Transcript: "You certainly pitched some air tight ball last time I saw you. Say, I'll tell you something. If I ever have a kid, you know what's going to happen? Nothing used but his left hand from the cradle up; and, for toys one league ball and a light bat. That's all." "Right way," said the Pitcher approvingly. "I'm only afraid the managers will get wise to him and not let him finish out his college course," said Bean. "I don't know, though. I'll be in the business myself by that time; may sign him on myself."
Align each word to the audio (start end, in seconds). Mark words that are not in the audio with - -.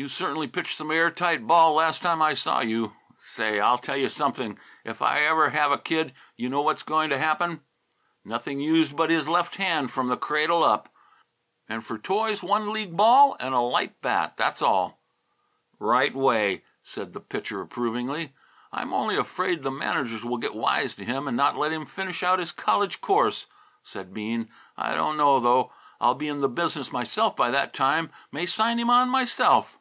"You 0.00 0.08
certainly 0.08 0.46
pitched 0.46 0.76
some 0.76 0.92
air 0.92 1.10
tight 1.10 1.44
ball 1.44 1.72
last 1.74 2.02
time 2.02 2.22
I 2.22 2.32
saw 2.32 2.60
you. 2.60 2.92
Say, 3.18 3.58
I'll 3.58 3.78
tell 3.78 3.96
you 3.96 4.08
something. 4.08 4.56
If 4.84 5.02
I 5.02 5.22
ever 5.22 5.50
have 5.50 5.72
a 5.72 5.76
kid, 5.78 6.14
you 6.36 6.48
know 6.48 6.60
what's 6.62 6.84
going 6.84 7.10
to 7.10 7.18
happen? 7.18 7.62
Nothing 8.24 8.60
used 8.60 8.94
but 8.96 9.10
his 9.10 9.26
left 9.28 9.56
hand 9.56 9.90
from 9.90 10.06
the 10.06 10.16
cradle 10.16 10.62
up; 10.62 10.88
and, 11.68 11.84
for 11.84 11.98
toys 11.98 12.44
one 12.44 12.72
league 12.72 12.96
ball 12.96 13.36
and 13.40 13.52
a 13.52 13.58
light 13.58 14.00
bat. 14.00 14.36
That's 14.36 14.62
all." 14.62 15.00
"Right 15.80 16.14
way," 16.14 16.62
said 16.84 17.12
the 17.12 17.18
Pitcher 17.20 17.60
approvingly. 17.60 18.32
"I'm 18.72 18.94
only 18.94 19.16
afraid 19.16 19.64
the 19.64 19.72
managers 19.72 20.24
will 20.24 20.38
get 20.38 20.54
wise 20.54 20.94
to 20.94 21.04
him 21.04 21.26
and 21.26 21.36
not 21.36 21.56
let 21.56 21.72
him 21.72 21.86
finish 21.86 22.22
out 22.22 22.38
his 22.38 22.52
college 22.52 23.00
course," 23.00 23.46
said 23.82 24.14
Bean. 24.14 24.48
"I 24.76 24.94
don't 24.94 25.16
know, 25.16 25.40
though. 25.40 25.72
I'll 26.00 26.14
be 26.14 26.28
in 26.28 26.40
the 26.40 26.48
business 26.48 26.92
myself 26.92 27.34
by 27.34 27.50
that 27.50 27.74
time; 27.74 28.12
may 28.30 28.46
sign 28.46 28.78
him 28.78 28.90
on 28.90 29.10
myself." 29.10 29.74